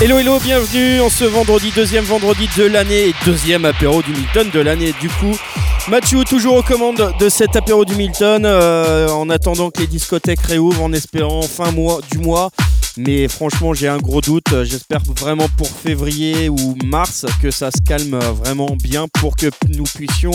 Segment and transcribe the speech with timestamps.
[0.00, 4.58] Hello hello, bienvenue en ce vendredi, deuxième vendredi de l'année deuxième apéro du Milton de
[4.58, 4.92] l'année.
[5.00, 5.36] Du coup,
[5.88, 10.40] Mathieu toujours aux commandes de cet apéro du Milton euh, en attendant que les discothèques
[10.40, 12.50] réouvrent en espérant fin mois, du mois.
[12.96, 14.64] Mais franchement, j'ai un gros doute.
[14.64, 19.84] J'espère vraiment pour février ou mars que ça se calme vraiment bien pour que nous
[19.84, 20.32] puissions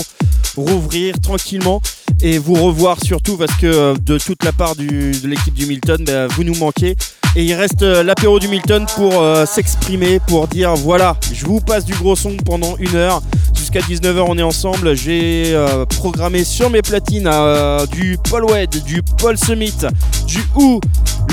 [0.55, 1.81] rouvrir tranquillement
[2.21, 6.03] et vous revoir surtout parce que euh, de toute la part de l'équipe du Milton,
[6.05, 6.95] ben, vous nous manquez.
[7.35, 11.59] Et il reste euh, l'apéro du Milton pour euh, s'exprimer, pour dire voilà, je vous
[11.59, 13.21] passe du gros son pendant une heure.
[13.55, 14.95] Jusqu'à 19h, on est ensemble.
[14.95, 17.29] J'ai euh, programmé sur mes platines
[17.91, 19.75] du Paul Wed, du Paul Summit,
[20.25, 20.81] du Who,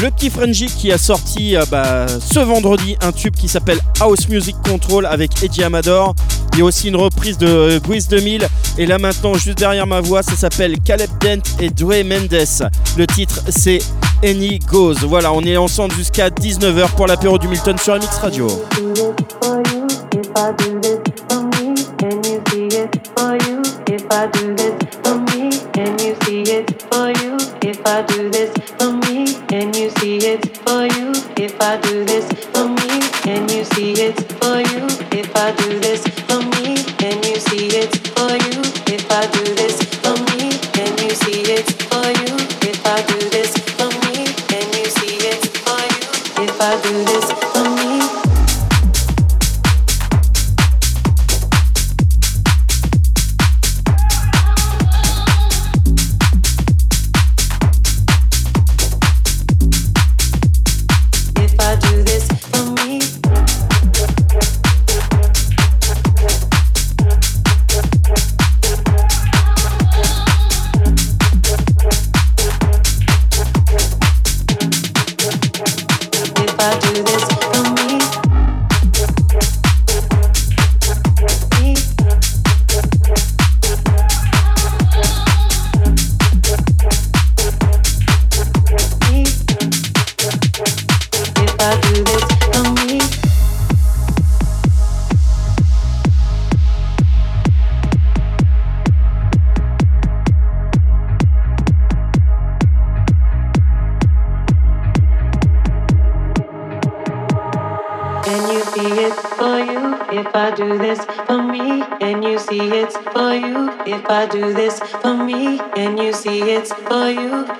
[0.03, 4.57] le petit Frenzy qui a sorti bah, ce vendredi un tube qui s'appelle House Music
[4.69, 6.15] Control avec Eddie Amador.
[6.53, 8.47] Il y a aussi une reprise de Guiz 2000.
[8.79, 12.70] Et là maintenant, juste derrière ma voix, ça s'appelle Caleb Dent et Dre Mendes.
[12.98, 13.79] Le titre, c'est
[14.25, 15.05] Any Goes.
[15.05, 18.48] Voilà, on est ensemble jusqu'à 19h pour l'apéro du Milton sur MX Radio.
[47.05, 48.36] this for me.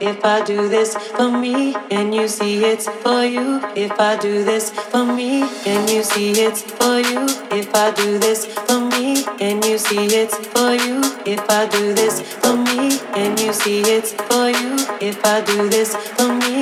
[0.07, 3.61] If I do this for me and you see it's for you.
[3.75, 7.27] If I do this for me and you see it's for you.
[7.51, 11.01] If I do this for me and you see it's for you.
[11.27, 14.77] If I do this for me and you see it's for you.
[15.11, 16.57] If I do this for me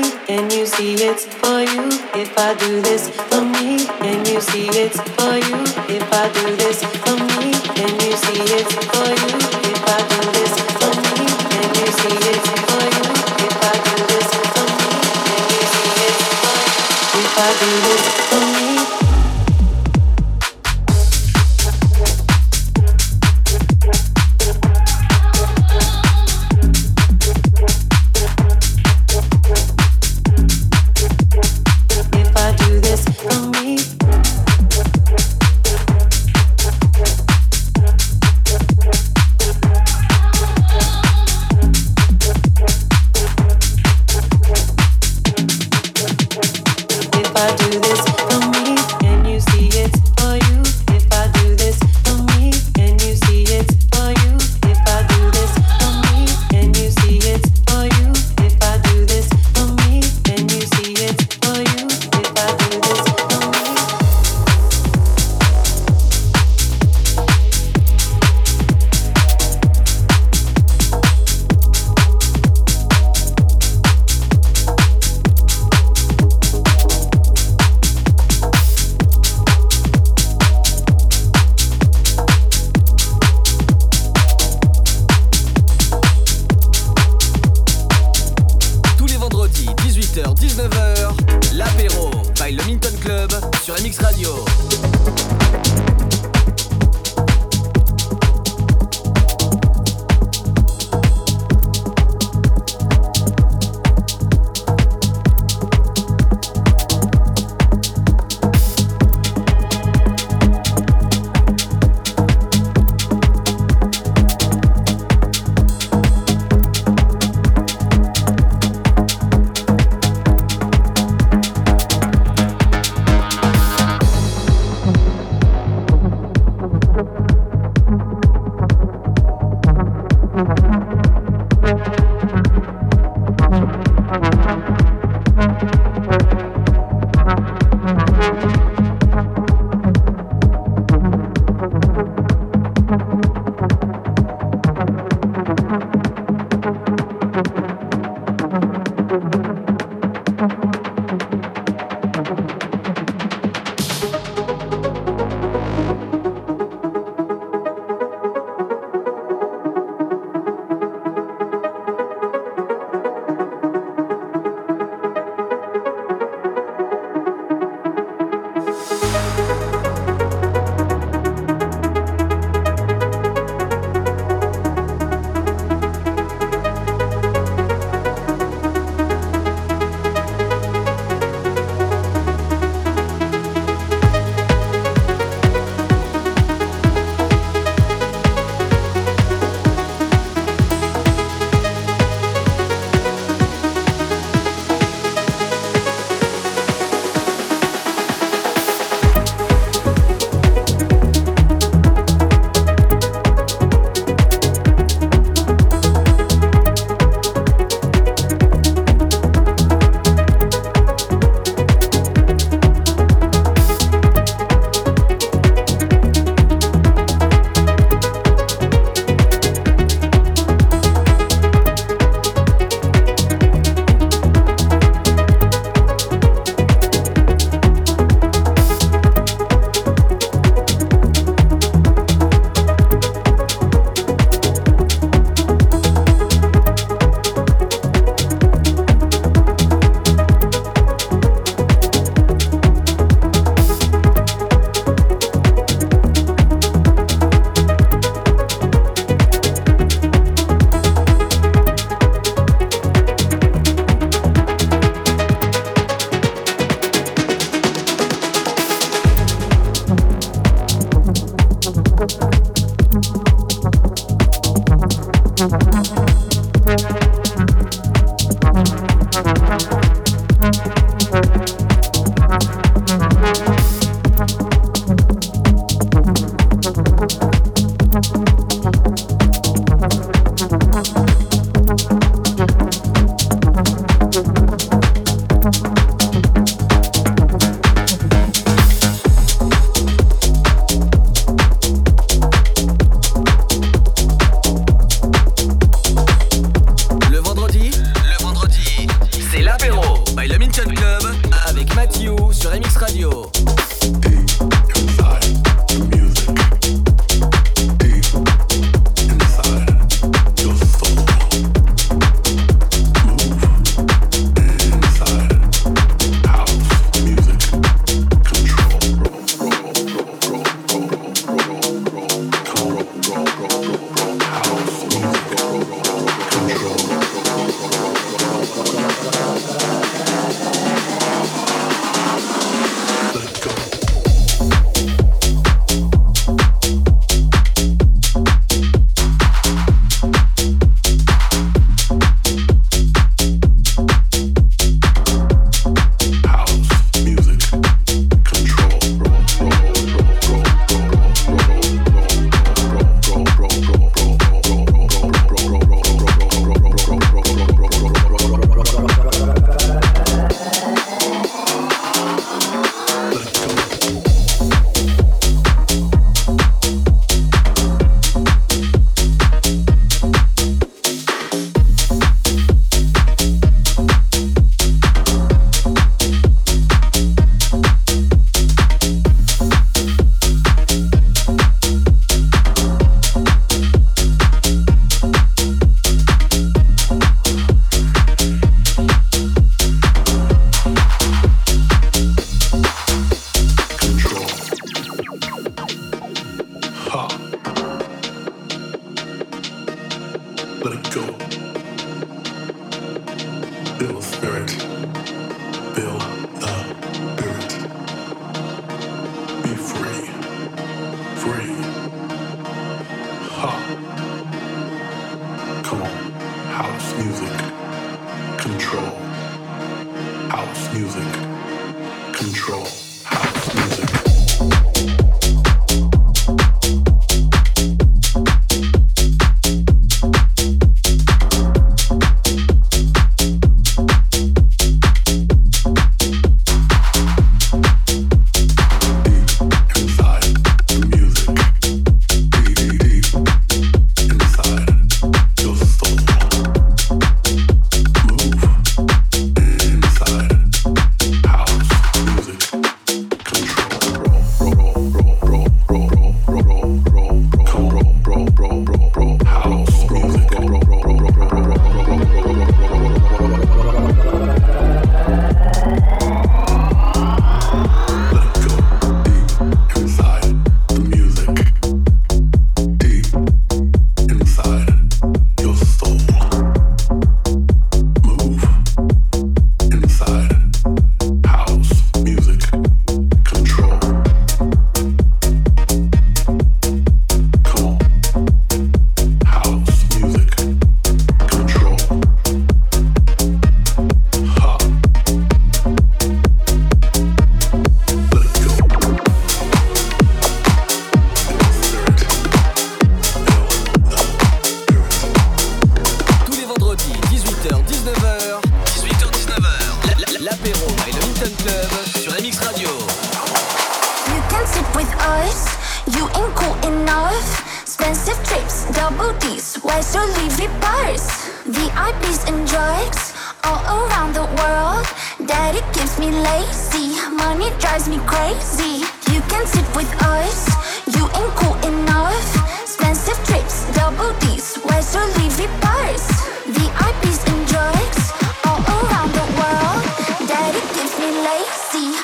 [517.95, 521.07] expensive trips, double D's, where's your Levi bars?
[521.47, 524.85] VIPs and drugs all around the world.
[525.29, 528.83] Daddy gives me lazy, money drives me crazy.
[529.15, 530.51] You can sit with us,
[530.97, 532.27] you ain't cool enough.
[532.63, 536.05] Expensive trips, double D's, where's your Levi bars?
[536.51, 538.03] VIPs and drugs
[538.43, 539.83] all around the world.
[540.27, 542.04] Daddy gives me lazy.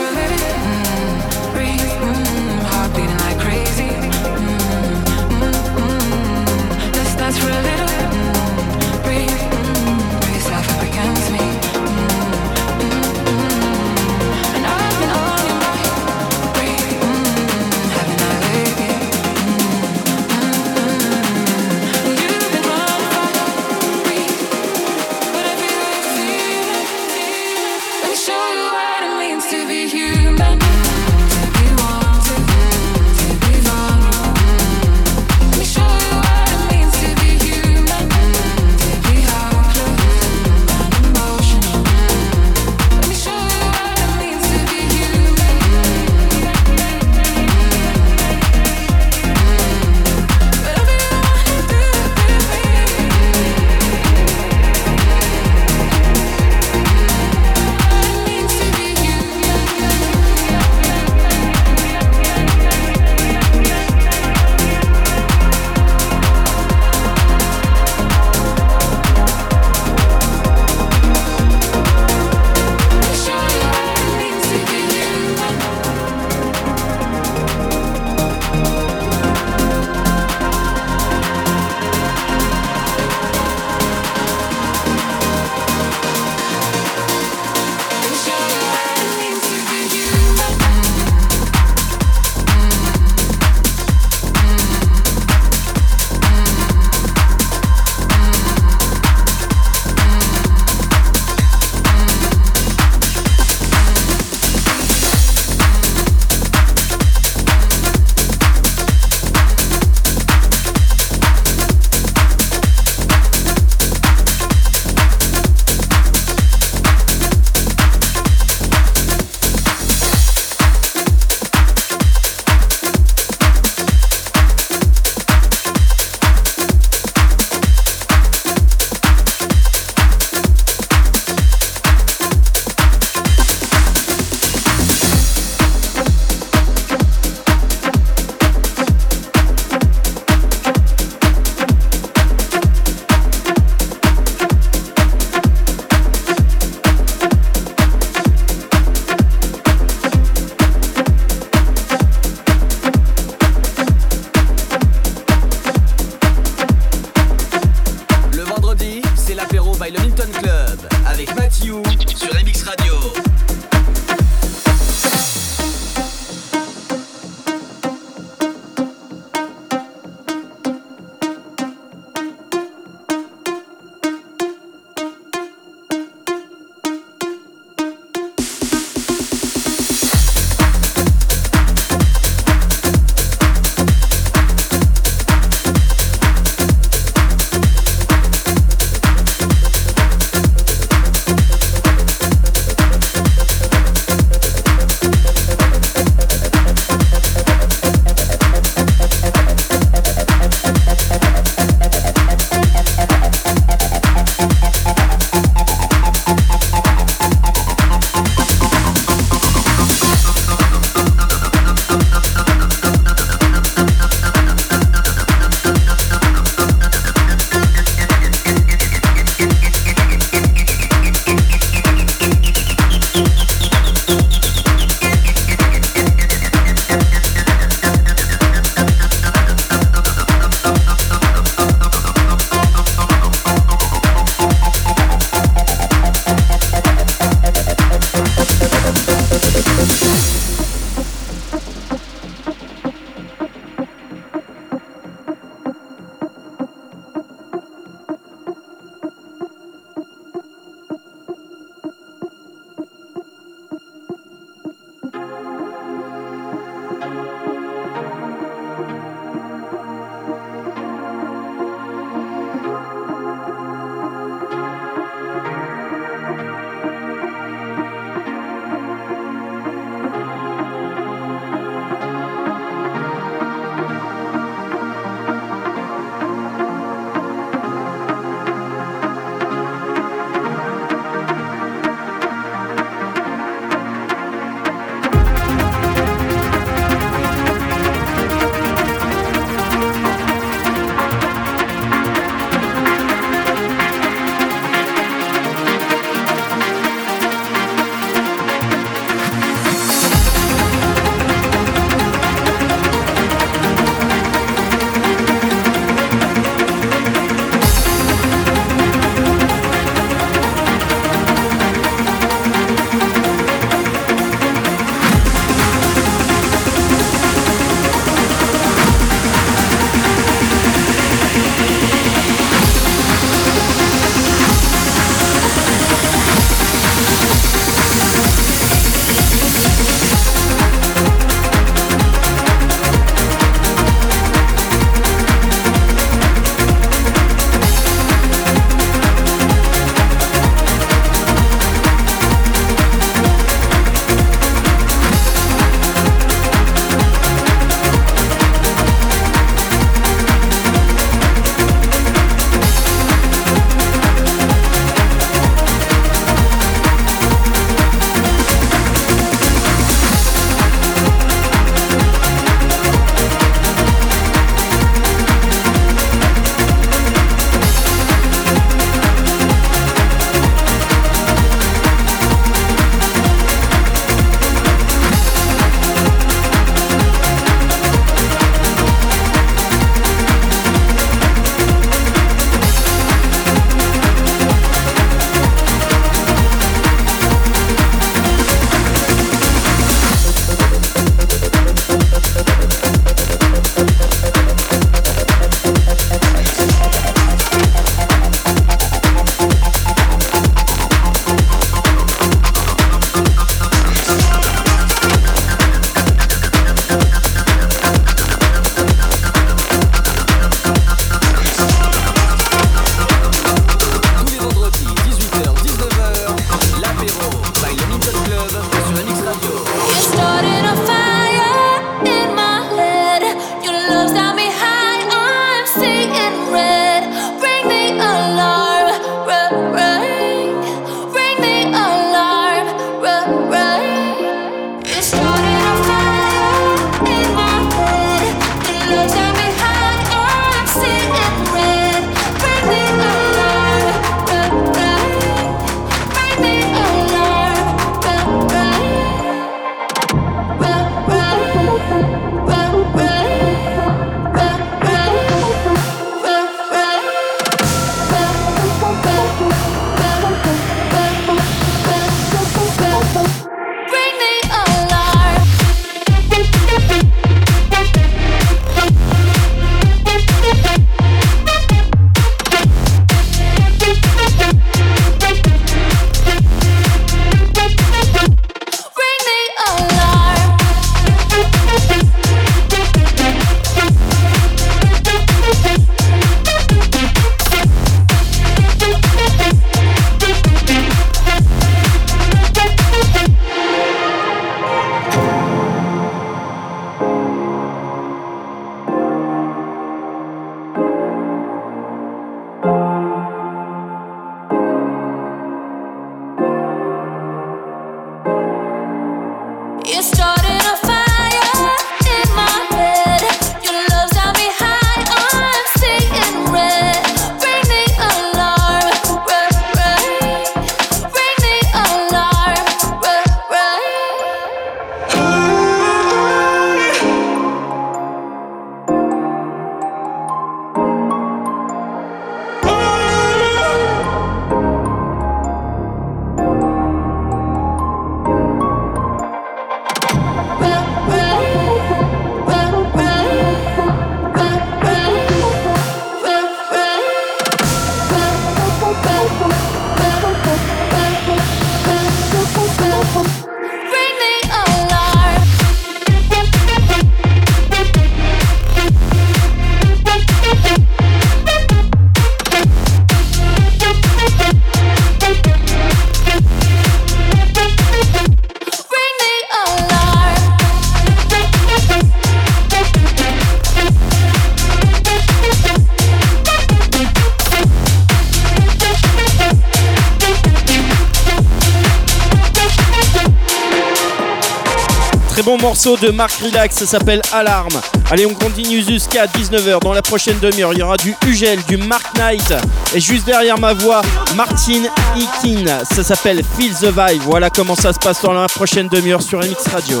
[585.52, 587.80] Morceau de Marc Relax, ça s'appelle Alarme.
[588.10, 589.80] Allez, on continue jusqu'à 19h.
[589.80, 592.54] Dans la prochaine demi-heure, il y aura du Ugel, du Mark Knight.
[592.94, 594.02] Et juste derrière ma voix,
[594.34, 594.82] Martin
[595.14, 595.84] Ikin.
[595.84, 597.22] Ça s'appelle Feel the Vibe.
[597.22, 600.00] Voilà comment ça se passe dans la prochaine demi-heure sur MX Radio.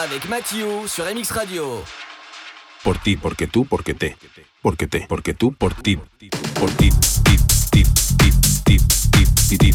[0.00, 1.84] Avec Mathieu sur MX Radio.
[2.82, 4.16] Por ti, porque tú, porque te.
[4.62, 5.98] Porque te, porque tú, por ti.
[6.58, 6.88] Por ti,
[7.22, 7.36] ti,
[7.70, 7.84] ti,
[8.16, 8.24] ti,
[8.64, 8.78] ti,
[9.48, 9.70] ti, ti,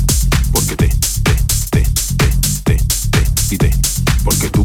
[0.51, 1.35] porque te, te,
[1.69, 1.83] te,
[2.17, 2.31] te,
[2.63, 2.77] te,
[3.49, 3.71] te, te.
[4.23, 4.63] Porque tú,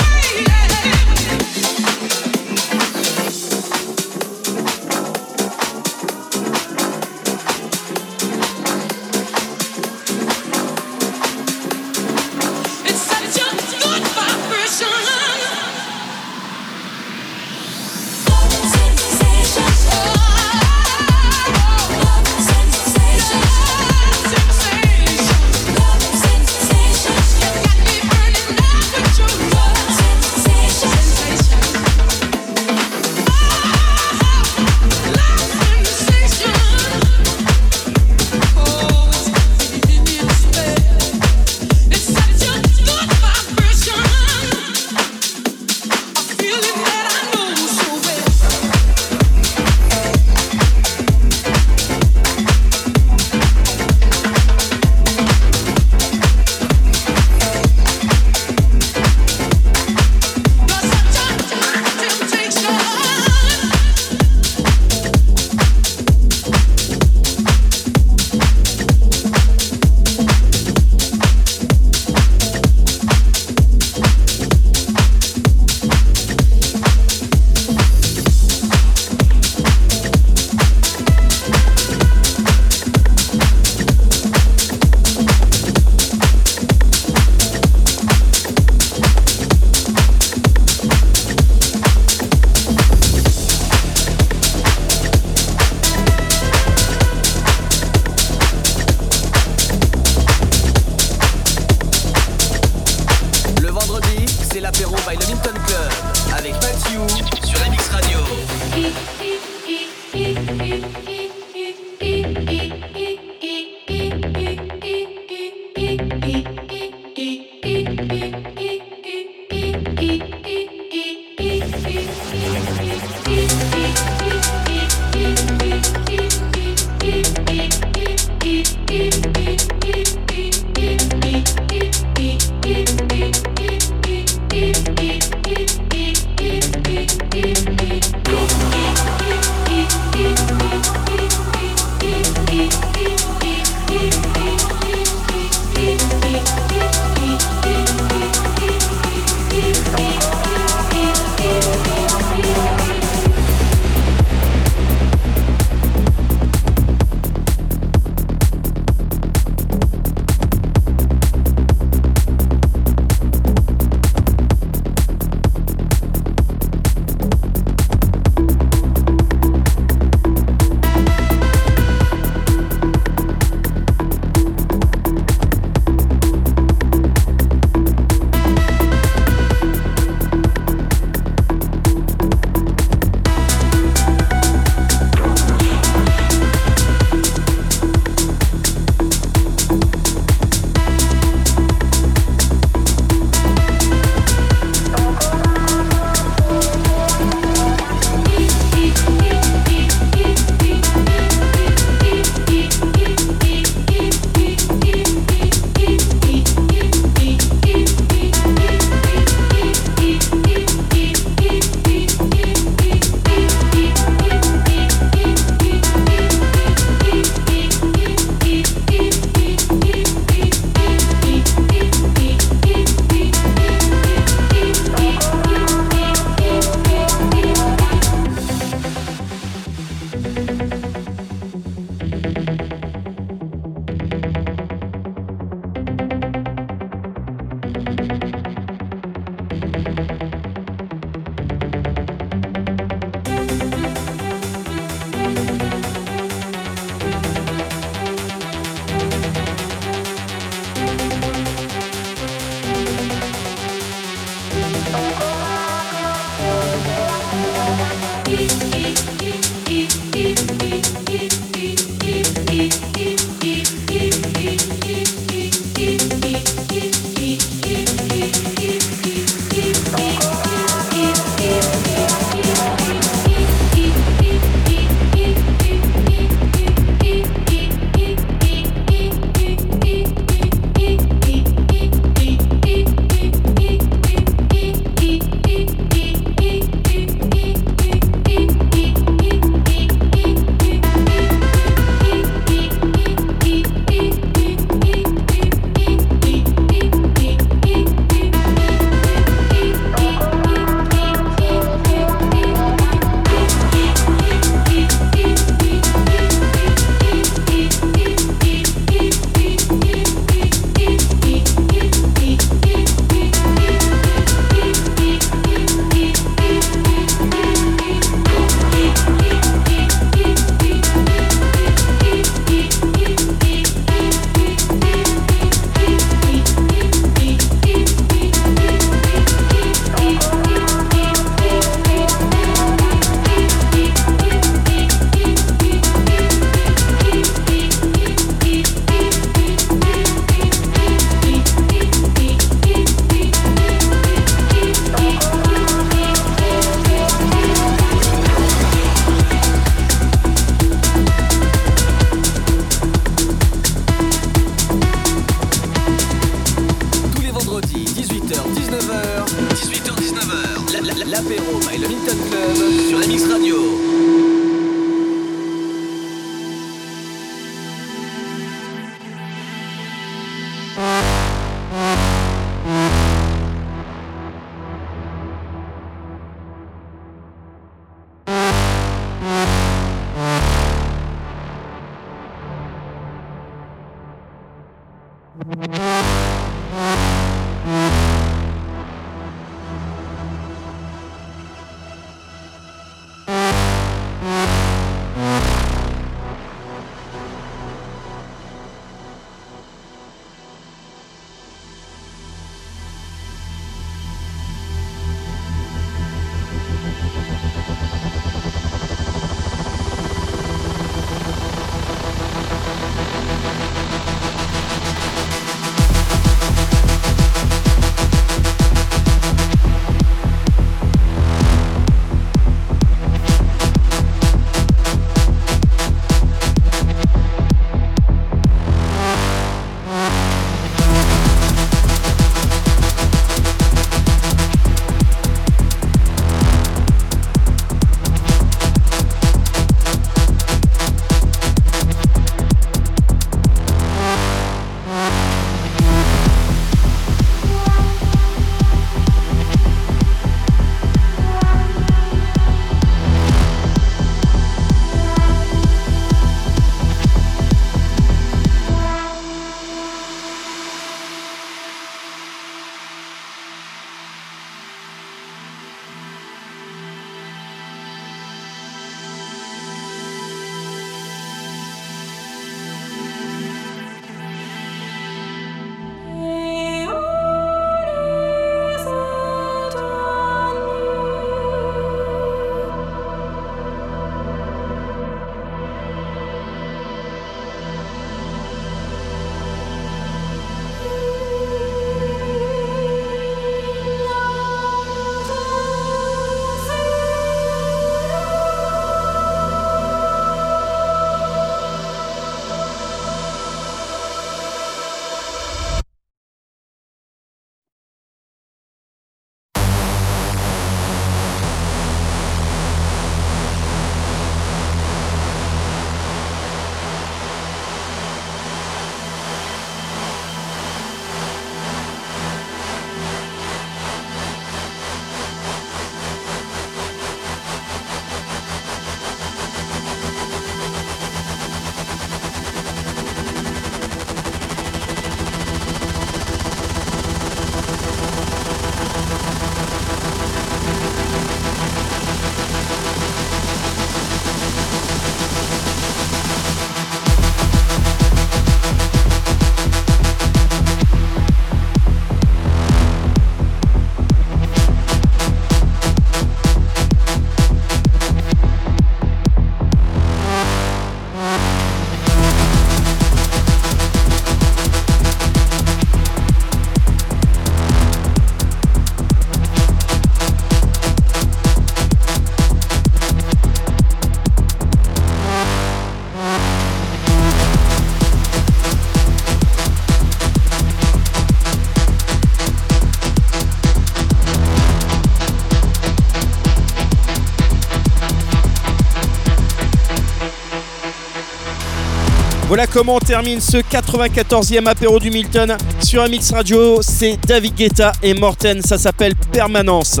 [592.66, 596.82] Comment on termine ce 94e apéro du Milton sur MX Radio.
[596.82, 600.00] C'est David Guetta et Morten, ça s'appelle Permanence.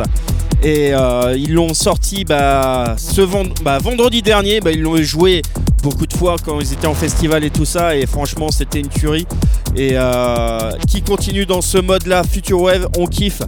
[0.62, 3.22] Et euh, ils l'ont sorti bah, ce
[3.62, 5.40] bah, vendredi dernier, bah, ils l'ont joué
[5.82, 7.96] beaucoup de fois quand ils étaient en festival et tout ça.
[7.96, 9.26] Et franchement, c'était une tuerie.
[9.74, 13.42] Et euh, qui continue dans ce mode-là, Future Wave, on kiffe.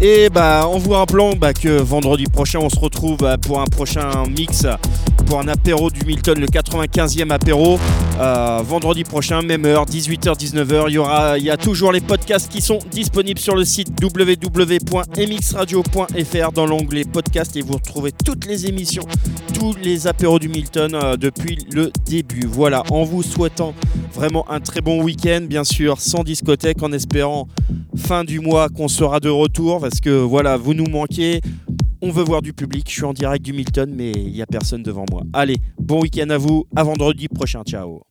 [0.00, 3.66] Et bah, on vous rappelant bah, que vendredi prochain, on se retrouve bah, pour un
[3.66, 4.66] prochain mix,
[5.26, 7.78] pour un apéro du Milton, le 95e apéro.
[8.20, 10.84] Euh, vendredi prochain, même heure, 18h-19h.
[10.88, 10.98] Il y,
[11.40, 17.04] il y a toujours les podcasts qui sont disponibles sur le site www.mxradio.fr dans l'onglet
[17.04, 19.04] podcast et vous retrouvez toutes les émissions,
[19.54, 22.46] tous les apéros du Milton euh, depuis le début.
[22.46, 23.72] Voilà, en vous souhaitant
[24.12, 27.48] vraiment un très bon week-end, bien sûr, sans discothèque, en espérant
[27.96, 31.40] fin du mois qu'on sera de retour parce que voilà, vous nous manquez.
[32.02, 32.84] On veut voir du public.
[32.88, 35.22] Je suis en direct du Milton, mais il n'y a personne devant moi.
[35.32, 36.66] Allez, bon week-end à vous.
[36.76, 37.62] À vendredi prochain.
[37.62, 38.09] Ciao.